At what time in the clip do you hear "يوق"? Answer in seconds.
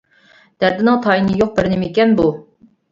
1.43-1.55